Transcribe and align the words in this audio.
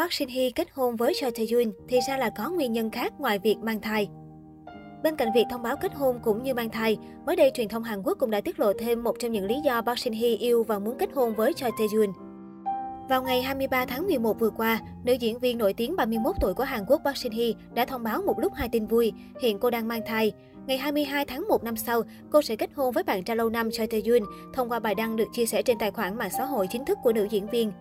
Park 0.00 0.12
Shin 0.12 0.28
Hye 0.28 0.50
kết 0.50 0.68
hôn 0.72 0.96
với 0.96 1.12
Choi 1.20 1.30
Tae 1.30 1.46
Yoon 1.52 1.72
thì 1.88 1.98
ra 2.08 2.16
là 2.16 2.30
có 2.30 2.50
nguyên 2.50 2.72
nhân 2.72 2.90
khác 2.90 3.12
ngoài 3.18 3.38
việc 3.38 3.56
mang 3.58 3.80
thai. 3.80 4.08
Bên 5.02 5.16
cạnh 5.16 5.28
việc 5.34 5.44
thông 5.50 5.62
báo 5.62 5.76
kết 5.76 5.94
hôn 5.94 6.20
cũng 6.22 6.42
như 6.42 6.54
mang 6.54 6.70
thai, 6.70 6.98
mới 7.26 7.36
đây 7.36 7.50
truyền 7.54 7.68
thông 7.68 7.82
Hàn 7.82 8.02
Quốc 8.02 8.18
cũng 8.20 8.30
đã 8.30 8.40
tiết 8.40 8.60
lộ 8.60 8.72
thêm 8.78 9.02
một 9.02 9.16
trong 9.18 9.32
những 9.32 9.44
lý 9.44 9.60
do 9.64 9.82
Park 9.82 9.98
Shin 9.98 10.12
Hye 10.12 10.36
yêu 10.36 10.62
và 10.62 10.78
muốn 10.78 10.98
kết 10.98 11.10
hôn 11.14 11.34
với 11.34 11.52
Choi 11.52 11.70
Tae 11.78 11.86
Yoon. 11.94 12.12
Vào 13.08 13.22
ngày 13.22 13.42
23 13.42 13.86
tháng 13.86 14.06
11 14.06 14.38
vừa 14.38 14.50
qua, 14.50 14.80
nữ 15.04 15.12
diễn 15.12 15.38
viên 15.38 15.58
nổi 15.58 15.72
tiếng 15.72 15.96
31 15.96 16.36
tuổi 16.40 16.54
của 16.54 16.64
Hàn 16.64 16.84
Quốc 16.86 17.00
Park 17.04 17.16
Shin 17.16 17.32
Hye 17.32 17.52
đã 17.74 17.84
thông 17.84 18.02
báo 18.02 18.22
một 18.22 18.38
lúc 18.38 18.54
hai 18.54 18.68
tin 18.68 18.86
vui, 18.86 19.12
hiện 19.42 19.58
cô 19.58 19.70
đang 19.70 19.88
mang 19.88 20.02
thai. 20.06 20.32
Ngày 20.66 20.78
22 20.78 21.24
tháng 21.24 21.48
1 21.48 21.64
năm 21.64 21.76
sau, 21.76 22.02
cô 22.30 22.42
sẽ 22.42 22.56
kết 22.56 22.70
hôn 22.74 22.92
với 22.92 23.04
bạn 23.04 23.24
trai 23.24 23.36
lâu 23.36 23.50
năm 23.50 23.70
Choi 23.70 23.86
Tae 23.86 24.00
Yoon 24.06 24.22
thông 24.54 24.68
qua 24.68 24.80
bài 24.80 24.94
đăng 24.94 25.16
được 25.16 25.28
chia 25.32 25.46
sẻ 25.46 25.62
trên 25.62 25.78
tài 25.78 25.90
khoản 25.90 26.18
mạng 26.18 26.30
xã 26.38 26.44
hội 26.44 26.66
chính 26.70 26.84
thức 26.84 26.98
của 27.02 27.12
nữ 27.12 27.26
diễn 27.30 27.46
viên. 27.46 27.72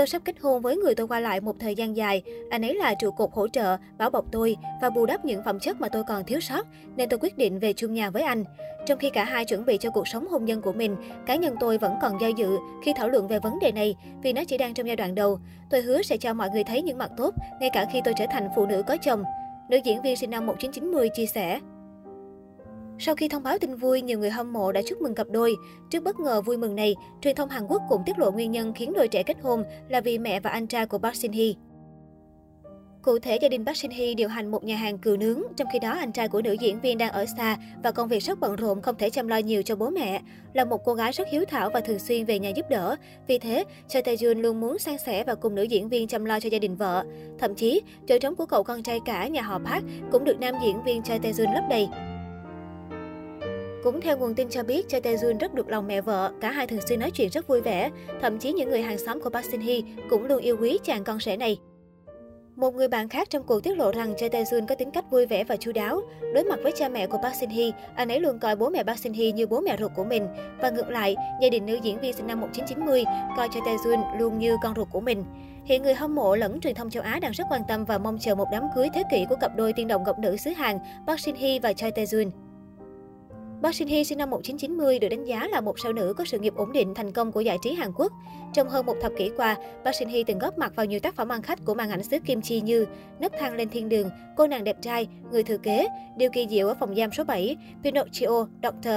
Tôi 0.00 0.06
sắp 0.06 0.22
kết 0.24 0.40
hôn 0.40 0.62
với 0.62 0.76
người 0.76 0.94
tôi 0.94 1.08
qua 1.08 1.20
lại 1.20 1.40
một 1.40 1.56
thời 1.60 1.74
gian 1.74 1.96
dài. 1.96 2.22
Anh 2.50 2.64
ấy 2.64 2.74
là 2.74 2.94
trụ 2.94 3.10
cột 3.10 3.30
hỗ 3.32 3.48
trợ, 3.48 3.76
bảo 3.98 4.10
bọc 4.10 4.24
tôi 4.32 4.56
và 4.82 4.90
bù 4.90 5.06
đắp 5.06 5.24
những 5.24 5.42
phẩm 5.44 5.60
chất 5.60 5.80
mà 5.80 5.88
tôi 5.88 6.02
còn 6.08 6.24
thiếu 6.24 6.40
sót, 6.40 6.66
nên 6.96 7.08
tôi 7.08 7.18
quyết 7.22 7.38
định 7.38 7.58
về 7.58 7.72
chung 7.72 7.94
nhà 7.94 8.10
với 8.10 8.22
anh. 8.22 8.44
Trong 8.86 8.98
khi 8.98 9.10
cả 9.10 9.24
hai 9.24 9.44
chuẩn 9.44 9.64
bị 9.64 9.78
cho 9.78 9.90
cuộc 9.90 10.08
sống 10.08 10.28
hôn 10.28 10.44
nhân 10.44 10.62
của 10.62 10.72
mình, 10.72 10.96
cá 11.26 11.36
nhân 11.36 11.56
tôi 11.60 11.78
vẫn 11.78 11.94
còn 12.02 12.20
do 12.20 12.28
dự 12.28 12.58
khi 12.84 12.92
thảo 12.96 13.08
luận 13.08 13.28
về 13.28 13.38
vấn 13.38 13.58
đề 13.58 13.72
này 13.72 13.96
vì 14.22 14.32
nó 14.32 14.44
chỉ 14.44 14.58
đang 14.58 14.74
trong 14.74 14.86
giai 14.86 14.96
đoạn 14.96 15.14
đầu. 15.14 15.38
Tôi 15.70 15.82
hứa 15.82 16.02
sẽ 16.02 16.16
cho 16.16 16.34
mọi 16.34 16.50
người 16.50 16.64
thấy 16.64 16.82
những 16.82 16.98
mặt 16.98 17.10
tốt, 17.16 17.34
ngay 17.60 17.70
cả 17.72 17.86
khi 17.92 18.00
tôi 18.04 18.14
trở 18.18 18.26
thành 18.30 18.48
phụ 18.56 18.66
nữ 18.66 18.82
có 18.86 18.96
chồng. 18.96 19.24
Nữ 19.68 19.76
diễn 19.84 20.02
viên 20.02 20.16
sinh 20.16 20.30
năm 20.30 20.46
1990 20.46 21.08
chia 21.14 21.26
sẻ. 21.26 21.60
Sau 23.02 23.14
khi 23.14 23.28
thông 23.28 23.42
báo 23.42 23.58
tin 23.58 23.74
vui, 23.74 24.02
nhiều 24.02 24.18
người 24.18 24.30
hâm 24.30 24.52
mộ 24.52 24.72
đã 24.72 24.82
chúc 24.86 25.00
mừng 25.00 25.14
cặp 25.14 25.26
đôi. 25.30 25.56
Trước 25.90 26.02
bất 26.02 26.20
ngờ 26.20 26.42
vui 26.42 26.56
mừng 26.56 26.76
này, 26.76 26.96
truyền 27.20 27.36
thông 27.36 27.48
Hàn 27.48 27.66
Quốc 27.66 27.82
cũng 27.88 28.02
tiết 28.06 28.18
lộ 28.18 28.30
nguyên 28.30 28.50
nhân 28.50 28.72
khiến 28.72 28.92
đôi 28.92 29.08
trẻ 29.08 29.22
kết 29.22 29.36
hôn 29.42 29.64
là 29.88 30.00
vì 30.00 30.18
mẹ 30.18 30.40
và 30.40 30.50
anh 30.50 30.66
trai 30.66 30.86
của 30.86 30.98
Park 30.98 31.16
Shin 31.16 31.32
Hye. 31.32 31.52
Cụ 33.02 33.18
thể, 33.18 33.38
gia 33.42 33.48
đình 33.48 33.66
Park 33.66 33.76
Shin 33.76 33.90
Hye 33.90 34.14
điều 34.14 34.28
hành 34.28 34.50
một 34.50 34.64
nhà 34.64 34.76
hàng 34.76 34.98
cừu 34.98 35.16
nướng, 35.16 35.42
trong 35.56 35.68
khi 35.72 35.78
đó 35.78 35.90
anh 35.90 36.12
trai 36.12 36.28
của 36.28 36.42
nữ 36.42 36.52
diễn 36.52 36.80
viên 36.80 36.98
đang 36.98 37.10
ở 37.10 37.26
xa 37.36 37.56
và 37.82 37.92
công 37.92 38.08
việc 38.08 38.22
rất 38.22 38.40
bận 38.40 38.56
rộn 38.56 38.82
không 38.82 38.94
thể 38.98 39.10
chăm 39.10 39.28
lo 39.28 39.36
nhiều 39.36 39.62
cho 39.62 39.76
bố 39.76 39.90
mẹ. 39.90 40.20
Là 40.52 40.64
một 40.64 40.84
cô 40.84 40.94
gái 40.94 41.12
rất 41.12 41.28
hiếu 41.28 41.44
thảo 41.48 41.70
và 41.74 41.80
thường 41.80 41.98
xuyên 41.98 42.24
về 42.24 42.38
nhà 42.38 42.48
giúp 42.48 42.66
đỡ. 42.70 42.96
Vì 43.26 43.38
thế, 43.38 43.64
Choi 43.88 44.02
Tae 44.02 44.14
Jun 44.14 44.40
luôn 44.40 44.60
muốn 44.60 44.78
san 44.78 44.96
sẻ 45.06 45.24
và 45.24 45.34
cùng 45.34 45.54
nữ 45.54 45.62
diễn 45.62 45.88
viên 45.88 46.08
chăm 46.08 46.24
lo 46.24 46.40
cho 46.40 46.48
gia 46.48 46.58
đình 46.58 46.76
vợ. 46.76 47.04
Thậm 47.38 47.54
chí, 47.54 47.80
chỗ 48.08 48.18
trống 48.18 48.36
của 48.36 48.46
cậu 48.46 48.62
con 48.62 48.82
trai 48.82 49.00
cả 49.04 49.28
nhà 49.28 49.42
họ 49.42 49.58
Park 49.58 49.84
cũng 50.12 50.24
được 50.24 50.40
nam 50.40 50.54
diễn 50.64 50.82
viên 50.84 51.02
Choi 51.02 51.18
Tae 51.18 51.32
Jun 51.32 51.54
lấp 51.54 51.64
đầy. 51.70 51.88
Cũng 53.82 54.00
theo 54.00 54.16
nguồn 54.16 54.34
tin 54.34 54.48
cho 54.48 54.62
biết, 54.62 54.88
Choi 54.88 55.00
Tae 55.00 55.14
Jun 55.14 55.38
rất 55.38 55.54
được 55.54 55.68
lòng 55.68 55.86
mẹ 55.86 56.00
vợ, 56.00 56.32
cả 56.40 56.50
hai 56.50 56.66
thường 56.66 56.80
xuyên 56.88 57.00
nói 57.00 57.10
chuyện 57.10 57.30
rất 57.30 57.46
vui 57.46 57.60
vẻ. 57.60 57.90
Thậm 58.20 58.38
chí 58.38 58.52
những 58.52 58.70
người 58.70 58.82
hàng 58.82 58.98
xóm 58.98 59.20
của 59.20 59.30
Park 59.30 59.50
Shin 59.50 59.60
Hye 59.60 59.80
cũng 60.10 60.24
luôn 60.24 60.42
yêu 60.42 60.56
quý 60.60 60.78
chàng 60.84 61.04
con 61.04 61.20
rể 61.20 61.36
này. 61.36 61.58
Một 62.56 62.74
người 62.74 62.88
bạn 62.88 63.08
khác 63.08 63.30
trong 63.30 63.44
cuộc 63.44 63.60
tiết 63.60 63.78
lộ 63.78 63.92
rằng 63.92 64.14
Choi 64.16 64.28
Tae 64.28 64.42
Jun 64.42 64.66
có 64.66 64.74
tính 64.74 64.90
cách 64.90 65.04
vui 65.10 65.26
vẻ 65.26 65.44
và 65.44 65.56
chu 65.56 65.72
đáo. 65.72 66.00
Đối 66.34 66.44
mặt 66.44 66.58
với 66.62 66.72
cha 66.76 66.88
mẹ 66.88 67.06
của 67.06 67.18
Park 67.22 67.36
Shin 67.36 67.50
Hye, 67.50 67.70
anh 67.94 68.08
ấy 68.08 68.20
luôn 68.20 68.38
coi 68.38 68.56
bố 68.56 68.70
mẹ 68.70 68.82
Park 68.82 68.98
Shin 68.98 69.12
Hye 69.12 69.32
như 69.32 69.46
bố 69.46 69.60
mẹ 69.60 69.76
ruột 69.80 69.90
của 69.96 70.04
mình. 70.04 70.26
Và 70.60 70.70
ngược 70.70 70.90
lại, 70.90 71.16
gia 71.42 71.48
đình 71.48 71.66
nữ 71.66 71.78
diễn 71.82 72.00
viên 72.00 72.12
sinh 72.12 72.26
năm 72.26 72.40
1990 72.40 73.04
coi 73.36 73.48
Choi 73.48 73.62
Tae 73.66 73.76
Jun 73.76 74.18
luôn 74.18 74.38
như 74.38 74.56
con 74.62 74.74
ruột 74.76 74.88
của 74.90 75.00
mình. 75.00 75.24
Hiện 75.64 75.82
người 75.82 75.94
hâm 75.94 76.14
mộ 76.14 76.36
lẫn 76.36 76.60
truyền 76.60 76.74
thông 76.74 76.90
châu 76.90 77.02
Á 77.02 77.18
đang 77.22 77.32
rất 77.32 77.44
quan 77.50 77.62
tâm 77.68 77.84
và 77.84 77.98
mong 77.98 78.18
chờ 78.20 78.34
một 78.34 78.46
đám 78.52 78.62
cưới 78.74 78.88
thế 78.94 79.02
kỷ 79.10 79.26
của 79.28 79.36
cặp 79.36 79.56
đôi 79.56 79.72
tiên 79.72 79.88
đồng 79.88 80.02
ngọc 80.04 80.18
nữ 80.18 80.36
xứ 80.36 80.50
Hàn 80.50 80.78
Park 81.06 81.20
Shin 81.20 81.34
Hye 81.34 81.58
và 81.58 81.72
Choi 81.72 81.90
Tae 81.90 82.04
Yoon. 82.12 82.49
Park 83.62 83.74
Shin 83.74 83.88
Hye 83.88 84.04
sinh 84.04 84.18
năm 84.18 84.30
1990 84.30 84.98
được 84.98 85.08
đánh 85.08 85.24
giá 85.24 85.48
là 85.48 85.60
một 85.60 85.78
sao 85.78 85.92
nữ 85.92 86.14
có 86.16 86.24
sự 86.24 86.38
nghiệp 86.38 86.54
ổn 86.56 86.72
định 86.72 86.94
thành 86.94 87.12
công 87.12 87.32
của 87.32 87.40
giải 87.40 87.58
trí 87.62 87.72
Hàn 87.72 87.92
Quốc. 87.96 88.12
Trong 88.54 88.68
hơn 88.68 88.86
một 88.86 88.96
thập 89.00 89.12
kỷ 89.18 89.30
qua, 89.36 89.56
Park 89.84 89.96
Shin 89.96 90.08
Hye 90.08 90.22
từng 90.26 90.38
góp 90.38 90.58
mặt 90.58 90.76
vào 90.76 90.86
nhiều 90.86 91.00
tác 91.00 91.14
phẩm 91.14 91.28
ăn 91.28 91.42
khách 91.42 91.64
của 91.64 91.74
màn 91.74 91.90
ảnh 91.90 92.02
xứ 92.02 92.18
Kim 92.26 92.42
Chi 92.42 92.60
như 92.60 92.86
Nấc 93.18 93.32
thang 93.38 93.54
lên 93.54 93.68
thiên 93.68 93.88
đường, 93.88 94.10
Cô 94.36 94.46
nàng 94.46 94.64
đẹp 94.64 94.76
trai, 94.82 95.08
Người 95.32 95.42
thừa 95.42 95.58
kế, 95.58 95.86
Điều 96.16 96.30
kỳ 96.30 96.46
diệu 96.50 96.68
ở 96.68 96.74
phòng 96.74 96.94
giam 96.94 97.12
số 97.12 97.24
7, 97.24 97.56
Pinocchio, 97.82 98.46
Doctor. 98.62 98.94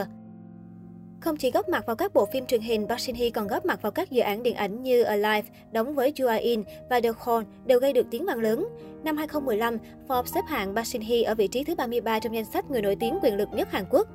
Không 1.22 1.38
chỉ 1.38 1.52
góp 1.52 1.70
mặt 1.70 1.86
vào 1.86 1.96
các 1.96 2.14
bộ 2.14 2.26
phim 2.34 2.46
truyền 2.46 2.62
hình, 2.62 2.88
Park 2.88 3.00
Shin 3.00 3.16
Hye 3.16 3.30
còn 3.30 3.48
góp 3.48 3.66
mặt 3.66 3.82
vào 3.82 3.92
các 3.92 4.12
dự 4.12 4.22
án 4.22 4.44
điện 4.44 4.56
ảnh 4.56 4.84
như 4.84 5.04
Alive, 5.04 5.50
đóng 5.72 5.96
với 5.96 6.12
Joo 6.12 6.42
In 6.42 6.64
và 6.90 7.02
The 7.02 7.10
Call 7.26 7.44
đều 7.66 7.80
gây 7.80 7.94
được 7.94 8.06
tiếng 8.12 8.26
vang 8.26 8.40
lớn. 8.40 8.68
Năm 9.04 9.18
2015, 9.18 9.78
Forbes 10.08 10.26
xếp 10.26 10.42
hạng 10.48 10.76
Park 10.76 10.88
Shin 10.88 11.02
Hye 11.02 11.24
ở 11.24 11.36
vị 11.36 11.48
trí 11.48 11.64
thứ 11.64 11.76
33 11.76 12.20
trong 12.20 12.36
danh 12.36 12.46
sách 12.46 12.72
người 12.72 12.82
nổi 12.82 12.96
tiếng 13.00 13.20
quyền 13.22 13.38
lực 13.38 13.50
nhất 13.54 13.72
Hàn 13.72 13.86
Quốc. 13.90 14.08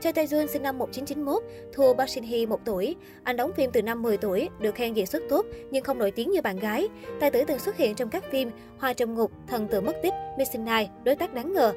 Choi 0.00 0.12
Tae 0.12 0.24
Jun 0.24 0.46
sinh 0.46 0.62
năm 0.62 0.78
1991, 0.78 1.42
thua 1.72 1.94
Park 1.94 2.10
Shin 2.10 2.24
Hye 2.24 2.46
1 2.46 2.60
tuổi. 2.64 2.96
Anh 3.22 3.36
đóng 3.36 3.52
phim 3.56 3.70
từ 3.72 3.82
năm 3.82 4.02
10 4.02 4.16
tuổi, 4.16 4.48
được 4.60 4.74
khen 4.74 4.94
diễn 4.94 5.06
xuất 5.06 5.22
tốt 5.28 5.46
nhưng 5.70 5.84
không 5.84 5.98
nổi 5.98 6.10
tiếng 6.10 6.30
như 6.30 6.42
bạn 6.42 6.58
gái. 6.58 6.88
Tài 7.20 7.30
tử 7.30 7.44
từng 7.46 7.58
xuất 7.58 7.76
hiện 7.76 7.94
trong 7.94 8.08
các 8.08 8.24
phim 8.30 8.50
Hoa 8.78 8.92
trong 8.92 9.14
ngục, 9.14 9.32
Thần 9.48 9.68
tử 9.68 9.80
mất 9.80 9.96
tích, 10.02 10.14
Missing 10.38 10.64
Night, 10.64 10.90
Đối 11.04 11.16
tác 11.16 11.34
đáng 11.34 11.52
ngờ. 11.52 11.72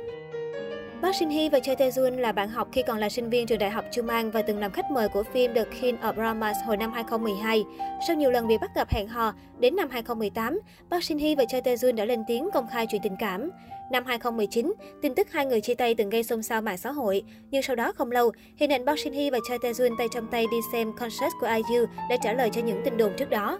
Park 1.01 1.15
Shin 1.15 1.29
Hye 1.29 1.49
và 1.49 1.59
Choi 1.59 1.75
Tae 1.75 1.89
Jun 1.89 2.19
là 2.19 2.31
bạn 2.31 2.49
học 2.49 2.67
khi 2.71 2.83
còn 2.87 2.97
là 2.97 3.09
sinh 3.09 3.29
viên 3.29 3.47
trường 3.47 3.59
đại 3.59 3.69
học 3.69 3.85
Chumang 3.91 4.31
và 4.31 4.41
từng 4.41 4.59
làm 4.59 4.71
khách 4.71 4.91
mời 4.91 5.09
của 5.09 5.23
phim 5.23 5.53
The 5.53 5.63
King 5.81 5.97
of 5.97 6.13
Dramas 6.15 6.57
hồi 6.65 6.77
năm 6.77 6.93
2012. 6.93 7.63
Sau 8.07 8.15
nhiều 8.15 8.31
lần 8.31 8.47
bị 8.47 8.57
bắt 8.61 8.71
gặp 8.75 8.89
hẹn 8.89 9.07
hò, 9.07 9.33
đến 9.59 9.75
năm 9.75 9.89
2018, 9.89 10.59
Park 10.91 11.03
Shin 11.03 11.17
Hye 11.17 11.35
và 11.35 11.45
Choi 11.45 11.61
Tae 11.61 11.75
Jun 11.75 11.95
đã 11.95 12.05
lên 12.05 12.23
tiếng 12.27 12.49
công 12.53 12.67
khai 12.67 12.85
chuyện 12.89 13.01
tình 13.03 13.15
cảm. 13.19 13.49
Năm 13.93 14.05
2019, 14.05 14.73
tin 15.01 15.15
tức 15.15 15.31
hai 15.31 15.45
người 15.45 15.61
chia 15.61 15.73
tay 15.73 15.95
từng 15.95 16.09
gây 16.09 16.23
xôn 16.23 16.43
xao 16.43 16.61
mạng 16.61 16.77
xã 16.77 16.91
hội, 16.91 17.23
nhưng 17.51 17.61
sau 17.61 17.75
đó 17.75 17.91
không 17.91 18.11
lâu, 18.11 18.31
hình 18.57 18.71
ảnh 18.71 18.85
Park 18.85 18.99
Shin 18.99 19.13
Hye 19.13 19.31
và 19.31 19.39
Choi 19.47 19.57
Tae 19.59 19.71
Jun 19.71 19.95
tay 19.97 20.07
trong 20.13 20.27
tay 20.27 20.45
đi 20.51 20.57
xem 20.71 20.93
concert 20.93 21.33
của 21.41 21.47
IU 21.47 21.85
đã 22.09 22.17
trả 22.23 22.33
lời 22.33 22.49
cho 22.53 22.61
những 22.61 22.81
tin 22.85 22.97
đồn 22.97 23.13
trước 23.17 23.29
đó. 23.29 23.59